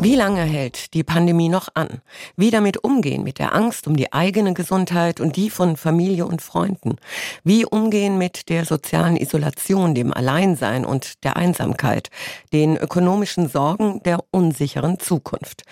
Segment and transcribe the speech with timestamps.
[0.00, 2.00] Wie lange hält die Pandemie noch an?
[2.36, 6.40] Wie damit umgehen mit der Angst um die eigene Gesundheit und die von Familie und
[6.40, 6.98] Freunden?
[7.42, 12.10] Wie umgehen mit der sozialen Isolation, dem Alleinsein und der Einsamkeit,
[12.52, 15.64] den ökonomischen Sorgen der unsicheren Zukunft?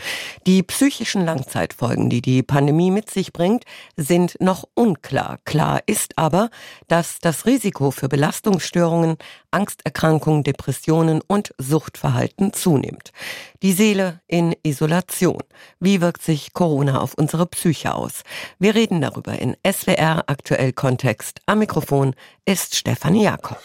[0.45, 3.63] Die psychischen Langzeitfolgen, die die Pandemie mit sich bringt,
[3.97, 5.39] sind noch unklar.
[5.45, 6.51] Klar ist aber,
[6.89, 9.19] dass das Risiko für Belastungsstörungen,
[9.53, 13.13] Angsterkrankungen, Depressionen und Suchtverhalten zunimmt.
[13.63, 15.43] Die Seele in Isolation.
[15.81, 18.23] Wie wirkt sich Corona auf unsere Psyche aus?
[18.59, 21.41] Wir reden darüber in SWR Aktuell Kontext.
[21.47, 23.59] Am Mikrofon ist Stefanie Jakob.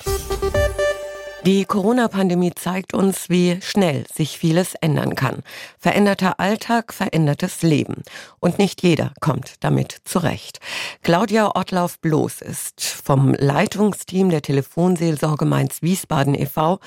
[1.44, 5.42] Die Corona-Pandemie zeigt uns, wie schnell sich vieles ändern kann.
[5.80, 8.04] Veränderter Alltag, verändertes Leben.
[8.40, 10.60] Und nicht jeder kommt damit zurecht.
[11.02, 16.80] Claudia Ottlauf-Bloß ist vom Leitungsteam der Telefonseelsorge Mainz-Wiesbaden e.V.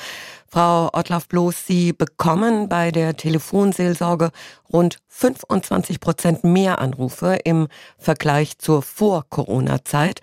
[0.46, 4.30] Frau Ottlauf-Bloß, Sie bekommen bei der Telefonseelsorge
[4.72, 7.66] rund 25 Prozent mehr Anrufe im
[7.98, 10.20] Vergleich zur Vor-Corona-Zeit.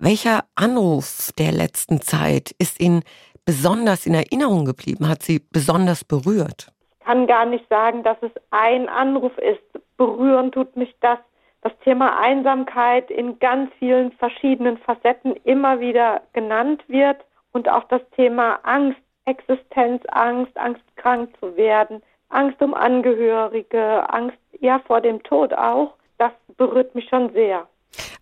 [0.00, 3.02] Welcher Anruf der letzten Zeit ist Ihnen
[3.48, 6.70] besonders in Erinnerung geblieben, hat Sie besonders berührt?
[7.00, 9.62] Ich kann gar nicht sagen, dass es ein Anruf ist.
[9.96, 11.18] Berühren tut mich das,
[11.62, 18.02] das Thema Einsamkeit in ganz vielen verschiedenen Facetten immer wieder genannt wird und auch das
[18.16, 25.54] Thema Angst, Existenzangst, Angst krank zu werden, Angst um Angehörige, Angst ja vor dem Tod
[25.54, 25.94] auch.
[26.18, 27.66] Das berührt mich schon sehr.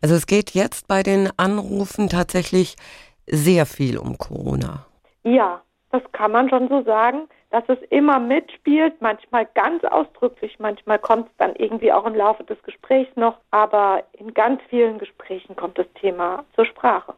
[0.01, 2.77] Also es geht jetzt bei den Anrufen tatsächlich
[3.27, 4.86] sehr viel um Corona.
[5.27, 5.61] Ja,
[5.91, 11.27] das kann man schon so sagen, dass es immer mitspielt, manchmal ganz ausdrücklich, manchmal kommt
[11.27, 15.79] es dann irgendwie auch im Laufe des Gesprächs noch, aber in ganz vielen Gesprächen kommt
[15.79, 17.15] das Thema zur Sprache.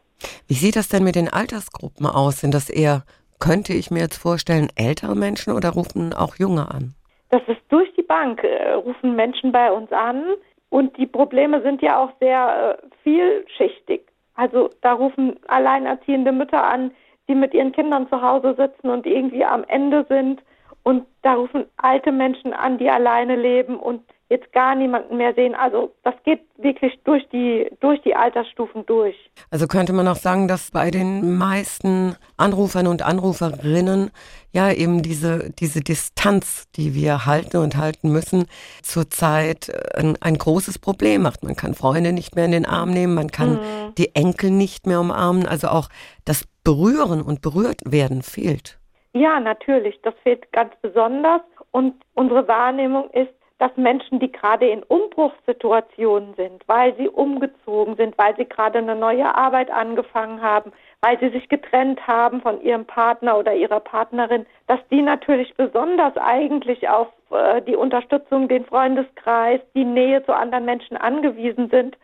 [0.47, 2.39] Wie sieht das denn mit den Altersgruppen aus?
[2.39, 3.03] Sind das eher,
[3.39, 6.95] könnte ich mir jetzt vorstellen, ältere Menschen oder rufen auch junge an?
[7.29, 10.23] Das ist durch die Bank, äh, rufen Menschen bei uns an
[10.69, 14.01] und die Probleme sind ja auch sehr äh, vielschichtig.
[14.33, 16.89] Also da rufen alleinerziehende Mütter an,
[17.29, 20.41] die mit ihren Kindern zu Hause sitzen und irgendwie am Ende sind.
[20.83, 25.55] Und da rufen alte Menschen an, die alleine leben und jetzt gar niemanden mehr sehen.
[25.55, 29.15] Also das geht wirklich durch die, durch die Altersstufen durch.
[29.49, 34.11] Also könnte man auch sagen, dass bei den meisten Anrufern und Anruferinnen
[34.51, 38.45] ja eben diese, diese Distanz, die wir halten und halten müssen,
[38.83, 41.43] zurzeit ein, ein großes Problem macht.
[41.43, 43.95] Man kann Freunde nicht mehr in den Arm nehmen, man kann mhm.
[43.97, 45.47] die Enkel nicht mehr umarmen.
[45.47, 45.89] Also auch
[46.25, 48.79] das Berühren und berührt werden fehlt.
[49.13, 49.99] Ja, natürlich.
[50.03, 51.41] Das fehlt ganz besonders.
[51.71, 58.17] Und unsere Wahrnehmung ist, dass Menschen, die gerade in Umbruchssituationen sind, weil sie umgezogen sind,
[58.17, 60.71] weil sie gerade eine neue Arbeit angefangen haben,
[61.01, 66.15] weil sie sich getrennt haben von ihrem Partner oder ihrer Partnerin, dass die natürlich besonders
[66.15, 71.97] eigentlich auf äh, die Unterstützung, den Freundeskreis, die Nähe zu anderen Menschen angewiesen sind.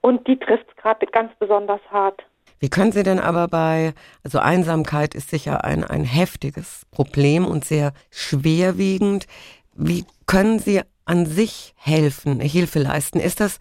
[0.00, 2.22] Und die trifft es gerade ganz besonders hart.
[2.60, 3.92] Wie können Sie denn aber bei,
[4.22, 9.26] also Einsamkeit ist sicher ein, ein heftiges Problem und sehr schwerwiegend.
[9.74, 13.20] Wie können Sie an sich helfen, Hilfe leisten?
[13.20, 13.58] Ist das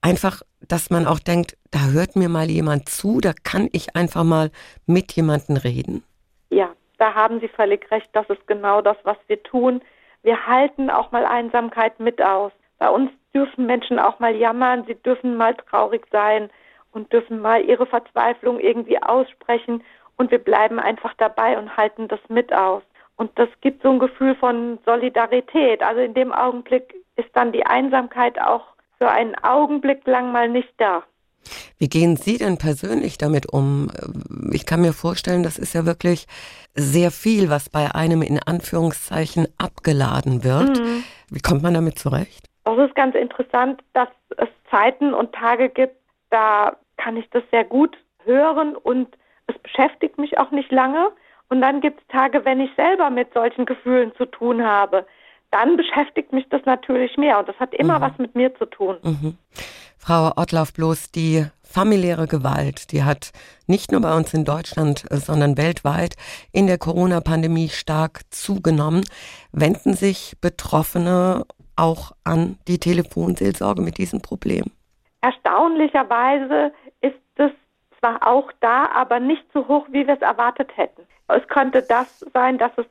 [0.00, 4.24] einfach, dass man auch denkt, da hört mir mal jemand zu, da kann ich einfach
[4.24, 4.50] mal
[4.86, 6.04] mit jemandem reden?
[6.50, 8.08] Ja, da haben Sie völlig recht.
[8.12, 9.82] Das ist genau das, was wir tun.
[10.22, 12.52] Wir halten auch mal Einsamkeit mit aus.
[12.78, 16.50] Bei uns dürfen Menschen auch mal jammern, sie dürfen mal traurig sein
[16.92, 19.82] und dürfen mal ihre Verzweiflung irgendwie aussprechen
[20.16, 22.82] und wir bleiben einfach dabei und halten das mit aus.
[23.16, 25.82] Und das gibt so ein Gefühl von Solidarität.
[25.82, 28.64] Also in dem Augenblick ist dann die Einsamkeit auch
[28.98, 31.04] für einen Augenblick lang mal nicht da.
[31.78, 33.90] Wie gehen Sie denn persönlich damit um?
[34.50, 36.26] Ich kann mir vorstellen, das ist ja wirklich
[36.74, 40.78] sehr viel, was bei einem in Anführungszeichen abgeladen wird.
[40.78, 41.04] Mhm.
[41.30, 42.48] Wie kommt man damit zurecht?
[42.64, 44.08] Das ist ganz interessant, dass
[44.38, 45.96] es Zeiten und Tage gibt,
[46.30, 49.08] da kann ich das sehr gut hören und
[49.46, 51.10] es beschäftigt mich auch nicht lange.
[51.54, 55.06] Und dann gibt es Tage, wenn ich selber mit solchen Gefühlen zu tun habe,
[55.52, 58.02] dann beschäftigt mich das natürlich mehr und das hat immer mhm.
[58.02, 58.96] was mit mir zu tun.
[59.04, 59.38] Mhm.
[59.96, 63.30] Frau Ottlauf, bloß die familiäre Gewalt, die hat
[63.68, 66.16] nicht nur bei uns in Deutschland, äh, sondern weltweit
[66.50, 69.04] in der Corona-Pandemie stark zugenommen.
[69.52, 71.44] Wenden sich Betroffene
[71.76, 74.64] auch an die Telefonseelsorge mit diesem Problem?
[75.20, 77.52] Erstaunlicherweise ist es
[78.04, 81.06] zwar auch da, aber nicht so hoch, wie wir es erwartet hätten.
[81.28, 82.86] Es könnte das sein, dass es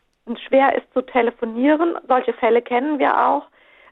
[0.48, 1.96] schwer ist zu telefonieren.
[2.08, 3.44] Solche Fälle kennen wir auch.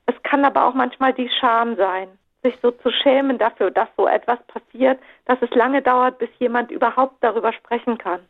[0.08, 2.08] Es kann aber auch manchmal die Scham sein,
[2.42, 6.72] sich so zu schämen dafür, dass so etwas passiert, dass es lange dauert, bis jemand
[6.72, 8.22] überhaupt darüber sprechen kann.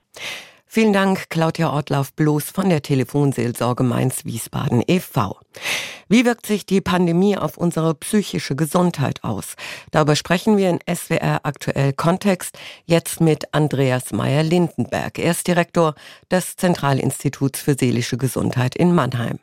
[0.73, 5.37] Vielen Dank, Claudia Ortlauf-Bloß von der Telefonseelsorge Mainz-Wiesbaden e.V.
[6.07, 9.55] Wie wirkt sich die Pandemie auf unsere psychische Gesundheit aus?
[9.91, 15.19] Darüber sprechen wir in SWR aktuell Kontext jetzt mit Andreas Meyer-Lindenberg.
[15.19, 15.93] Er ist Direktor
[16.31, 19.39] des Zentralinstituts für seelische Gesundheit in Mannheim.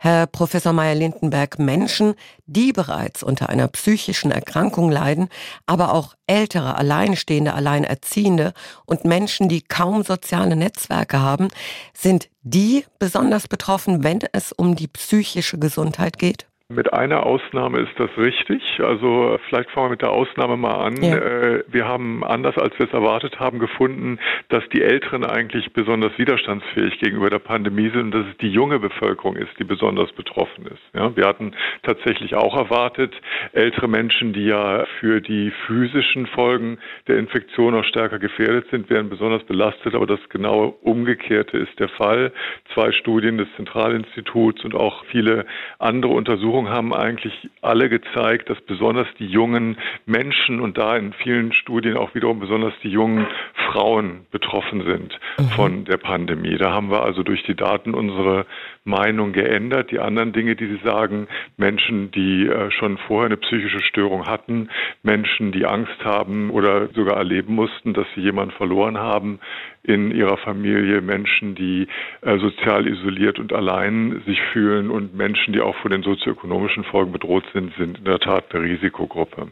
[0.00, 2.14] Herr Professor Meyer-Lindenberg, Menschen,
[2.46, 5.28] die bereits unter einer psychischen Erkrankung leiden,
[5.66, 8.54] aber auch ältere, alleinstehende, alleinerziehende
[8.86, 11.48] und Menschen, die kaum soziale Netzwerke haben,
[11.94, 16.47] sind die besonders betroffen, wenn es um die psychische Gesundheit geht?
[16.70, 18.62] Mit einer Ausnahme ist das richtig.
[18.84, 21.02] Also vielleicht fangen wir mit der Ausnahme mal an.
[21.02, 21.16] Ja.
[21.16, 24.18] Äh, wir haben anders als wir es erwartet haben gefunden,
[24.50, 28.78] dass die Älteren eigentlich besonders widerstandsfähig gegenüber der Pandemie sind und dass es die junge
[28.80, 30.82] Bevölkerung ist, die besonders betroffen ist.
[30.92, 31.52] Ja, wir hatten
[31.84, 33.14] tatsächlich auch erwartet,
[33.52, 36.76] ältere Menschen, die ja für die physischen Folgen
[37.06, 39.94] der Infektion auch stärker gefährdet sind, werden besonders belastet.
[39.94, 42.30] Aber das genaue Umgekehrte ist der Fall.
[42.74, 45.46] Zwei Studien des Zentralinstituts und auch viele
[45.78, 49.76] andere Untersuchungen Untersuchungen haben eigentlich alle gezeigt, dass besonders die jungen
[50.06, 53.26] Menschen und da in vielen Studien auch wiederum besonders die jungen
[53.70, 55.48] Frauen betroffen sind mhm.
[55.50, 56.56] von der Pandemie.
[56.56, 58.46] Da haben wir also durch die Daten unsere
[58.84, 59.90] Meinung geändert.
[59.90, 64.68] Die anderen Dinge, die Sie sagen, Menschen, die äh, schon vorher eine psychische Störung hatten,
[65.02, 69.40] Menschen, die Angst haben oder sogar erleben mussten, dass sie jemanden verloren haben
[69.82, 71.86] in ihrer Familie, Menschen, die
[72.20, 77.12] äh, sozial isoliert und allein sich fühlen und Menschen, die auch von den sozioökonomischen Folgen
[77.12, 79.48] bedroht sind, sind in der Tat eine Risikogruppe.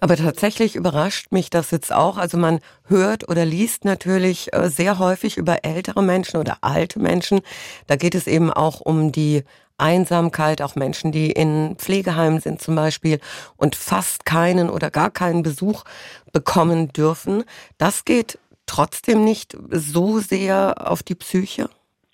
[0.00, 2.18] Aber tatsächlich überrascht mich das jetzt auch.
[2.18, 7.40] Also man hört oder liest natürlich äh, sehr häufig über ältere Menschen oder alte Menschen.
[7.86, 9.44] Da geht es eben auch um die
[9.78, 13.18] Einsamkeit, auch Menschen, die in Pflegeheimen sind zum Beispiel
[13.56, 15.84] und fast keinen oder gar keinen Besuch
[16.32, 17.44] bekommen dürfen.
[17.78, 21.70] Das geht trotzdem nicht so sehr auf die Psyche?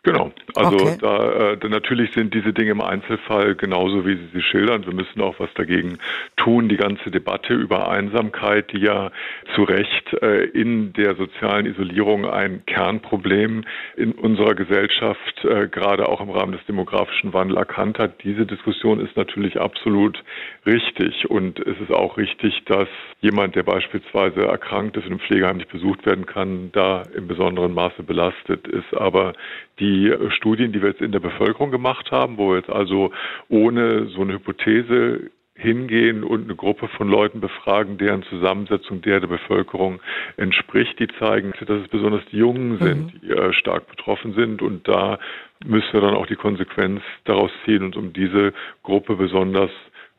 [0.06, 0.30] Genau.
[0.54, 0.98] Also okay.
[1.00, 4.86] da, äh, natürlich sind diese Dinge im Einzelfall genauso, wie Sie sie schildern.
[4.86, 5.98] Wir müssen auch was dagegen
[6.36, 6.68] tun.
[6.68, 9.10] Die ganze Debatte über Einsamkeit, die ja
[9.56, 13.64] zu Recht äh, in der sozialen Isolierung ein Kernproblem
[13.96, 18.22] in unserer Gesellschaft, äh, gerade auch im Rahmen des demografischen Wandels erkannt hat.
[18.22, 20.22] Diese Diskussion ist natürlich absolut
[20.66, 21.28] richtig.
[21.28, 22.86] Und es ist auch richtig, dass
[23.20, 27.74] jemand, der beispielsweise erkrankt ist und im Pflegeheim nicht besucht werden kann, da im besonderen
[27.74, 28.94] Maße belastet ist.
[28.96, 29.32] Aber
[29.78, 29.95] die
[30.30, 33.12] Studien, die wir jetzt in der Bevölkerung gemacht haben, wo wir jetzt also
[33.48, 39.28] ohne so eine Hypothese hingehen und eine Gruppe von Leuten befragen, deren Zusammensetzung der der
[39.28, 40.00] Bevölkerung
[40.36, 42.78] entspricht, die zeigen, dass es besonders die Jungen mhm.
[42.78, 44.60] sind, die äh, stark betroffen sind.
[44.60, 45.18] Und da
[45.64, 48.52] müssen wir dann auch die Konsequenz daraus ziehen und um diese
[48.82, 49.70] Gruppe besonders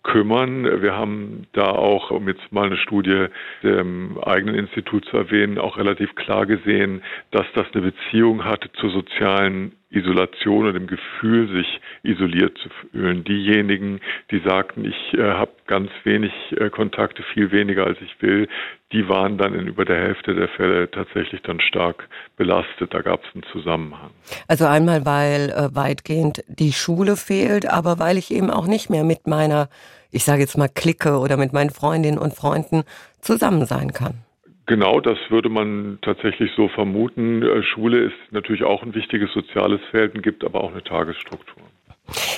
[0.07, 0.81] kümmern.
[0.81, 3.27] Wir haben da auch, um jetzt mal eine Studie
[3.61, 8.89] dem eigenen Institut zu erwähnen, auch relativ klar gesehen, dass das eine Beziehung hatte zur
[8.89, 13.23] sozialen Isolation und dem Gefühl, sich isoliert zu fühlen.
[13.23, 14.01] Diejenigen,
[14.31, 18.49] die sagten, ich äh, habe ganz wenig äh, Kontakte, viel weniger als ich will,
[18.91, 22.93] die waren dann in über der Hälfte der Fälle tatsächlich dann stark belastet.
[22.93, 24.11] Da gab es einen Zusammenhang.
[24.47, 29.05] Also einmal, weil äh, weitgehend die Schule fehlt, aber weil ich eben auch nicht mehr
[29.05, 29.69] mit meiner,
[30.11, 32.83] ich sage jetzt mal Clique oder mit meinen Freundinnen und Freunden
[33.21, 34.23] zusammen sein kann.
[34.67, 37.41] Genau, das würde man tatsächlich so vermuten.
[37.41, 41.63] Äh, Schule ist natürlich auch ein wichtiges soziales Feld, gibt aber auch eine Tagesstruktur.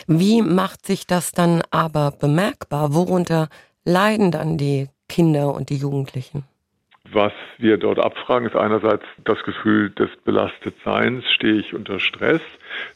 [0.08, 2.94] Wie macht sich das dann aber bemerkbar?
[2.94, 3.50] Worunter
[3.84, 6.44] leiden dann die Kinder und die Jugendlichen?
[7.12, 12.42] Was wir dort abfragen, ist einerseits das Gefühl des Belastetseins, stehe ich unter Stress.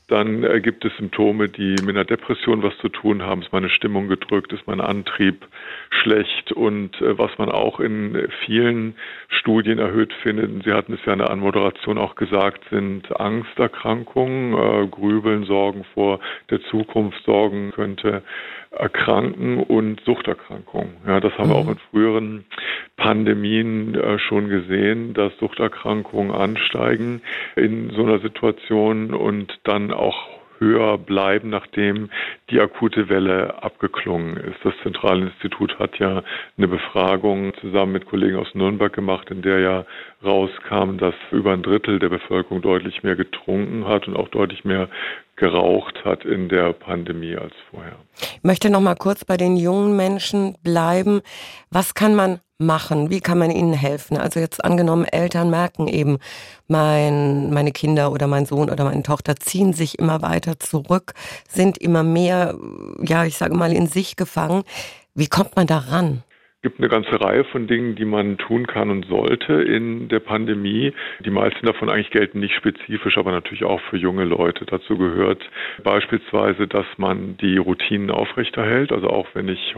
[0.07, 3.41] Dann äh, gibt es Symptome, die mit einer Depression was zu tun haben.
[3.41, 4.53] Ist meine Stimmung gedrückt?
[4.53, 5.47] Ist mein Antrieb
[5.89, 6.51] schlecht?
[6.51, 8.95] Und äh, was man auch in vielen
[9.29, 14.87] Studien erhöht findet, Sie hatten es ja in der Anmoderation auch gesagt, sind Angsterkrankungen, äh,
[14.87, 18.23] Grübeln, Sorgen vor der Zukunft, Sorgen könnte
[18.71, 20.93] erkranken und Suchterkrankungen.
[21.07, 21.53] Ja, das haben mhm.
[21.53, 22.45] wir auch in früheren
[22.97, 27.21] Pandemien äh, schon gesehen, dass Suchterkrankungen ansteigen
[27.55, 30.27] in so einer Situation und dann auch
[30.59, 32.09] höher bleiben, nachdem
[32.49, 34.57] die akute Welle abgeklungen ist.
[34.63, 36.23] Das Zentralinstitut hat ja
[36.57, 39.85] eine Befragung zusammen mit Kollegen aus Nürnberg gemacht, in der ja
[40.23, 44.89] rauskam, dass über ein Drittel der Bevölkerung deutlich mehr getrunken hat und auch deutlich mehr
[45.35, 47.97] geraucht hat in der Pandemie als vorher.
[48.15, 51.21] Ich möchte noch mal kurz bei den jungen Menschen bleiben.
[51.71, 53.09] Was kann man machen?
[53.09, 54.17] Wie kann man ihnen helfen?
[54.17, 56.17] Also jetzt angenommen, Eltern merken eben,
[56.67, 61.13] mein, meine Kinder oder mein Sohn oder meine Tochter ziehen sich immer weiter zurück,
[61.47, 62.57] sind immer mehr,
[63.01, 64.63] ja, ich sage mal, in sich gefangen.
[65.13, 66.23] Wie kommt man da ran?
[66.63, 70.93] gibt eine ganze Reihe von Dingen, die man tun kann und sollte in der Pandemie.
[71.19, 74.65] Die meisten davon eigentlich gelten nicht spezifisch, aber natürlich auch für junge Leute.
[74.65, 75.43] Dazu gehört
[75.83, 78.93] beispielsweise, dass man die Routinen aufrechterhält.
[78.93, 79.75] Also auch wenn ich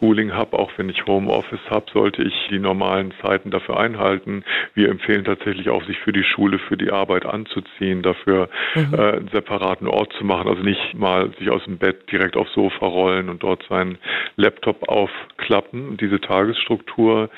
[0.00, 4.44] Homeschooling habe, auch wenn ich Homeoffice habe, sollte ich die normalen Zeiten dafür einhalten.
[4.74, 8.94] Wir empfehlen tatsächlich auch, sich für die Schule, für die Arbeit anzuziehen, dafür mhm.
[8.94, 10.48] äh, einen separaten Ort zu machen.
[10.48, 13.98] Also nicht mal sich aus dem Bett direkt aufs Sofa rollen und dort seinen
[14.36, 17.30] Laptop aufklappen diese Tagesstruktur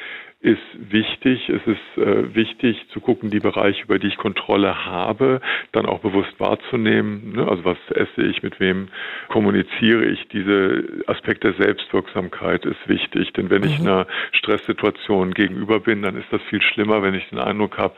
[0.42, 1.48] ist wichtig.
[1.48, 6.00] Es ist äh, wichtig zu gucken, die Bereiche, über die ich Kontrolle habe, dann auch
[6.00, 7.32] bewusst wahrzunehmen.
[7.36, 7.46] Ne?
[7.46, 8.88] Also was esse ich, mit wem
[9.28, 10.26] kommuniziere ich.
[10.28, 13.32] Diese Aspekt der Selbstwirksamkeit ist wichtig.
[13.34, 13.68] Denn wenn mhm.
[13.68, 17.94] ich einer Stresssituation gegenüber bin, dann ist das viel schlimmer, wenn ich den Eindruck habe,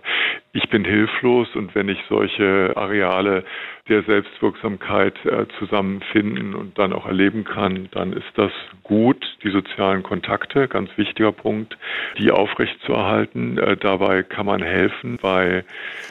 [0.52, 3.44] ich bin hilflos und wenn ich solche Areale
[3.88, 9.22] der Selbstwirksamkeit äh, zusammenfinden und dann auch erleben kann, dann ist das gut.
[9.42, 11.76] Die sozialen Kontakte, ganz wichtiger Punkt,
[12.18, 13.58] die aufrechtzuerhalten.
[13.58, 15.64] Äh, dabei kann man helfen bei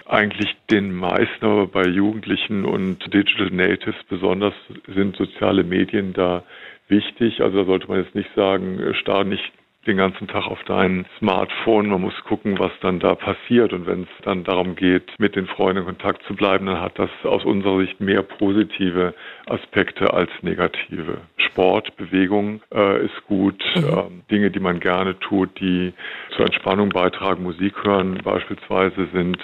[0.06, 4.54] eigentlich den meisten, aber bei Jugendlichen und Digital Natives besonders
[4.94, 6.44] sind soziale Medien da
[6.90, 7.42] wichtig.
[7.42, 9.52] Also da sollte man jetzt nicht sagen, äh, starr nicht
[9.86, 11.90] den ganzen Tag auf dein Smartphone.
[11.90, 13.74] Man muss gucken, was dann da passiert.
[13.74, 16.98] Und wenn es dann darum geht, mit den Freunden in Kontakt zu bleiben, dann hat
[16.98, 19.14] das aus unserer Sicht mehr positive
[19.48, 21.18] Aspekte als negative.
[21.38, 23.64] Sport, Bewegung äh, ist gut.
[23.76, 23.84] Mhm.
[23.84, 25.94] Ähm, Dinge, die man gerne tut, die
[26.36, 29.38] zur Entspannung beitragen, Musik hören beispielsweise sind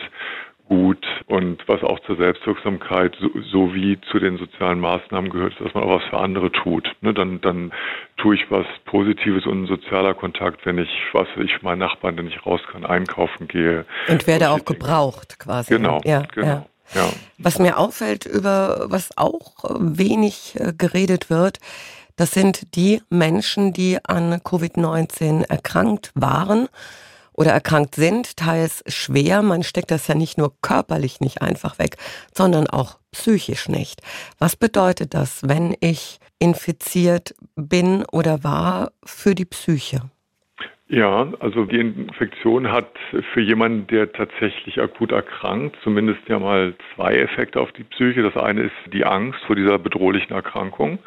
[0.69, 5.73] gut und was auch zur Selbstwirksamkeit so, sowie zu den sozialen Maßnahmen gehört, ist, dass
[5.73, 6.87] man auch was für andere tut.
[7.01, 7.71] Ne, dann, dann
[8.17, 12.27] tue ich was Positives und ein sozialer Kontakt, wenn ich, was ich meinen Nachbarn, wenn
[12.27, 13.85] ich raus kann, einkaufen gehe.
[14.07, 15.73] Und werde auch gebraucht quasi.
[15.73, 16.47] Genau, ja, genau.
[16.47, 16.65] Ja.
[16.95, 17.07] Ja.
[17.37, 21.59] Was mir auffällt, über was auch wenig äh, geredet wird,
[22.15, 26.67] das sind die Menschen, die an Covid-19 erkrankt waren
[27.39, 29.41] oder erkrankt sind, teils schwer.
[29.41, 31.95] Man steckt das ja nicht nur körperlich nicht einfach weg,
[32.35, 34.01] sondern auch psychisch nicht.
[34.39, 40.01] Was bedeutet das, wenn ich infiziert bin oder war für die Psyche?
[40.91, 42.89] Ja, also die Infektion hat
[43.33, 48.23] für jemanden, der tatsächlich akut erkrankt, zumindest ja mal zwei Effekte auf die Psyche.
[48.23, 50.97] Das eine ist die Angst vor dieser bedrohlichen Erkrankung.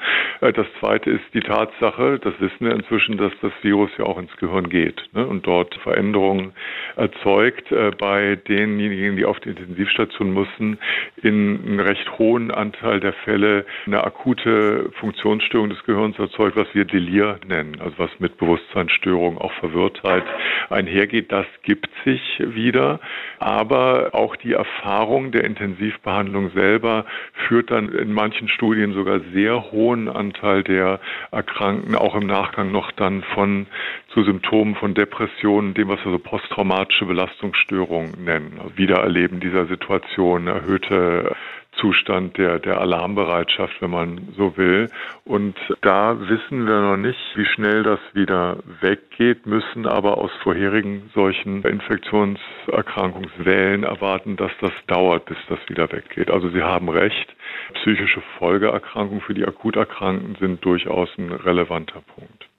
[0.41, 4.19] Äh, das zweite ist die Tatsache, das wissen wir inzwischen, dass das Virus ja auch
[4.19, 6.53] ins Gehirn geht ne, und dort Veränderungen
[6.95, 10.79] erzeugt äh, bei denjenigen, die auf die Intensivstation müssen,
[11.25, 16.85] in einem recht hohen Anteil der Fälle eine akute Funktionsstörung des Gehirns erzeugt, was wir
[16.85, 20.25] Delir nennen, also was mit Bewusstseinsstörungen auch verwendet Verwirrtheit
[20.71, 23.01] einhergeht, das gibt sich wieder.
[23.39, 27.05] Aber auch die Erfahrung der Intensivbehandlung selber
[27.47, 31.01] führt dann in manchen Studien sogar sehr hohen Anteil der
[31.31, 33.67] Erkrankten auch im Nachgang noch dann von
[34.13, 38.61] zu Symptomen von Depressionen, dem, was wir so posttraumatische Belastungsstörungen nennen.
[38.77, 41.35] Wiedererleben dieser Situation, erhöhte
[41.73, 44.89] Zustand der, der Alarmbereitschaft, wenn man so will.
[45.25, 51.11] Und da wissen wir noch nicht, wie schnell das wieder weggeht, müssen aber aus vorherigen
[51.15, 56.31] solchen Infektionserkrankungswellen erwarten, dass das dauert, bis das wieder weggeht.
[56.31, 57.35] Also Sie haben recht,
[57.75, 62.52] psychische Folgeerkrankungen für die Akuterkrankten sind durchaus ein relevanter Punkt.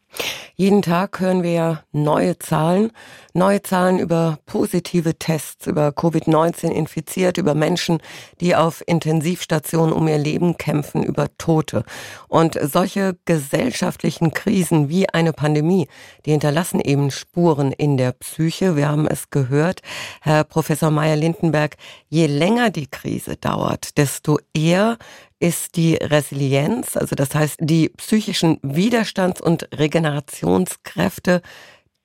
[0.55, 2.91] Jeden Tag hören wir ja neue Zahlen,
[3.33, 7.97] neue Zahlen über positive Tests, über Covid-19 infiziert, über Menschen,
[8.39, 11.83] die auf Intensivstationen um ihr Leben kämpfen, über Tote.
[12.27, 15.87] Und solche gesellschaftlichen Krisen wie eine Pandemie,
[16.27, 18.75] die hinterlassen eben Spuren in der Psyche.
[18.75, 19.81] Wir haben es gehört,
[20.21, 21.77] Herr Professor Meyer-Lindenberg,
[22.09, 24.99] je länger die Krise dauert, desto eher
[25.43, 31.41] ist die Resilienz, also das heißt die psychischen Widerstands- und Regenerationskräfte,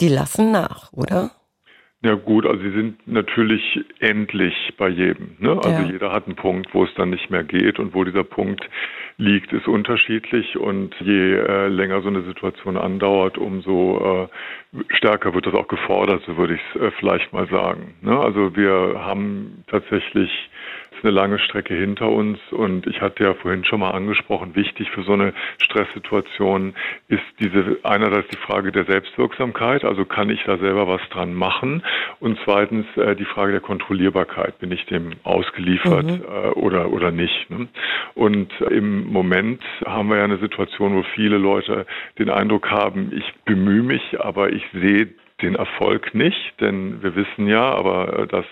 [0.01, 1.31] die lassen nach, oder?
[2.03, 3.63] Ja gut, also sie sind natürlich
[4.01, 5.37] endlich bei jedem.
[5.39, 5.53] Ne?
[5.57, 5.83] Also ja.
[5.83, 8.69] jeder hat einen Punkt, wo es dann nicht mehr geht und wo dieser Punkt
[9.19, 14.29] liegt, ist unterschiedlich und je äh, länger so eine Situation andauert, umso
[14.73, 17.97] äh, stärker wird das auch gefordert, so würde ich es äh, vielleicht mal sagen.
[18.01, 18.17] Ne?
[18.19, 20.31] Also wir haben tatsächlich
[21.03, 25.03] eine lange Strecke hinter uns und ich hatte ja vorhin schon mal angesprochen, wichtig für
[25.03, 25.33] so eine
[25.63, 26.75] Stresssituation
[27.09, 31.83] ist diese einerseits die Frage der Selbstwirksamkeit, also kann ich da selber was dran machen
[32.21, 36.25] und zweitens äh, die Frage der Kontrollierbarkeit, bin ich dem ausgeliefert mhm.
[36.25, 37.51] äh, oder oder nicht.
[37.51, 37.69] Ne?
[38.15, 41.87] Und im Moment haben wir ja eine Situation, wo viele Leute
[42.19, 45.09] den Eindruck haben, ich bemühe mich, aber ich sehe
[45.43, 48.45] den Erfolg nicht, denn wir wissen ja, aber äh, das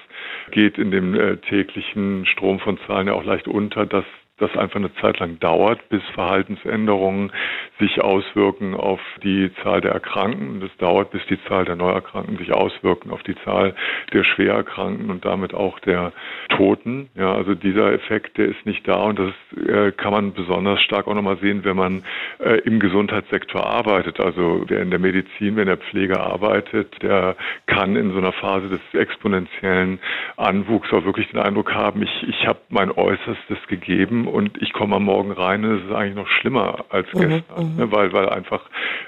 [0.52, 4.04] geht in dem äh, täglichen Strom von Zahlen ja auch leicht unter, dass
[4.38, 7.32] das einfach eine Zeit lang dauert, bis Verhaltensänderungen
[7.78, 10.60] sich auswirken auf die Zahl der Erkrankten.
[10.60, 13.74] Das dauert, bis die Zahl der Neuerkrankten sich auswirken auf die Zahl
[14.12, 16.12] der Schwererkrankten und damit auch der
[16.50, 17.08] Toten.
[17.14, 19.32] Ja, also dieser Effekt, der ist nicht da und das
[19.68, 22.04] äh, kann man besonders stark auch nochmal sehen, wenn man
[22.38, 24.20] äh, im Gesundheitssektor arbeitet.
[24.20, 28.32] Also wer in der Medizin, wer in der Pflege arbeitet, der kann in so einer
[28.32, 29.98] Phase des exponentiellen
[30.36, 34.96] Anwuchs auch wirklich den Eindruck haben, ich, ich habe mein Äußerstes gegeben und ich komme
[34.96, 38.12] am Morgen rein und es ist eigentlich noch schlimmer als mhm, gestern, mhm, ne, weil,
[38.12, 38.62] weil einfach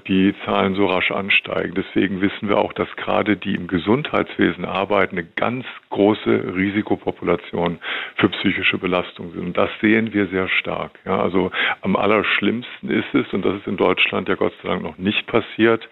[0.06, 1.74] die Zahlen so rasch ansteigen.
[1.74, 7.78] Deswegen wissen wir auch, dass gerade die im Gesundheitswesen arbeiten eine ganz große Risikopopulation
[8.18, 9.46] für psychische Belastung sind.
[9.46, 10.92] Und das sehen wir sehr stark.
[11.04, 11.50] Ja, also
[11.82, 15.26] am allerschlimmsten ist es, und das ist in Deutschland ja Gott sei Dank noch nicht
[15.26, 15.88] passiert,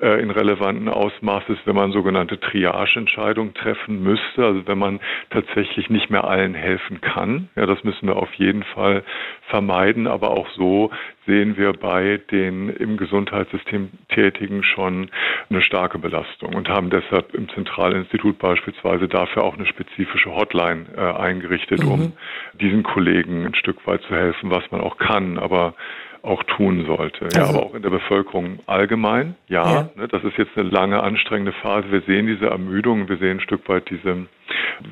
[0.00, 6.10] äh, in relevanten Ausmaßes, wenn man sogenannte Triageentscheidungen treffen müsste, also wenn man tatsächlich nicht
[6.10, 7.48] mehr allen helfen kann.
[7.56, 9.02] Ja, das müssen wir auf jeden Fall
[9.48, 10.90] vermeiden, aber auch so
[11.26, 15.10] sehen wir bei den im Gesundheitssystem Tätigen schon
[15.48, 21.00] eine starke Belastung und haben deshalb im Zentralinstitut beispielsweise dafür auch eine spezifische Hotline äh,
[21.00, 21.88] eingerichtet, mhm.
[21.88, 22.12] um
[22.60, 25.38] diesen Kollegen ein Stück weit zu helfen, was man auch kann.
[25.38, 25.74] Aber
[26.22, 27.24] auch tun sollte.
[27.24, 29.36] Also, ja, aber auch in der Bevölkerung allgemein.
[29.48, 29.90] Ja, ja.
[29.94, 31.90] Ne, das ist jetzt eine lange anstrengende Phase.
[31.90, 34.26] Wir sehen diese Ermüdung, wir sehen ein Stück weit diese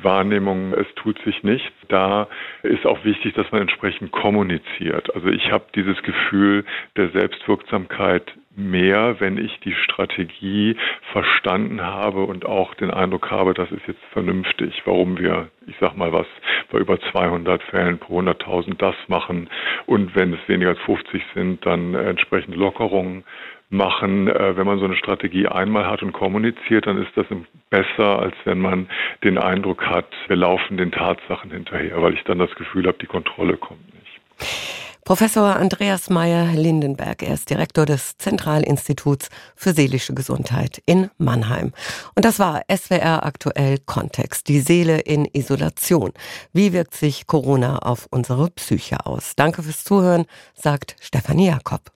[0.03, 1.73] Wahrnehmung, es tut sich nichts.
[1.89, 2.29] Da
[2.63, 5.15] ist auch wichtig, dass man entsprechend kommuniziert.
[5.15, 6.65] Also ich habe dieses Gefühl
[6.97, 10.77] der Selbstwirksamkeit mehr, wenn ich die Strategie
[11.13, 15.97] verstanden habe und auch den Eindruck habe, das ist jetzt vernünftig, warum wir, ich sag
[15.97, 16.27] mal was,
[16.71, 19.49] bei über 200 Fällen pro 100.000 das machen
[19.87, 23.25] und wenn es weniger als 50 sind, dann entsprechend Lockerungen
[23.71, 24.29] machen.
[24.29, 27.27] Äh, wenn man so eine Strategie einmal hat und kommuniziert, dann ist das
[27.71, 28.89] besser, als wenn man
[29.25, 33.07] den Eindruck hat, wir laufen den Tatsachen hinterher, weil ich dann das Gefühl habe, die
[33.07, 34.78] Kontrolle kommt nicht.
[35.09, 41.73] Professor Andreas Meyer-Lindenberg, er ist Direktor des Zentralinstituts für seelische Gesundheit in Mannheim.
[42.15, 44.49] Und das war SWR aktuell Kontext.
[44.49, 46.13] Die Seele in Isolation.
[46.53, 49.33] Wie wirkt sich Corona auf unsere Psyche aus?
[49.35, 51.81] Danke fürs Zuhören, sagt Stefanie Jakob.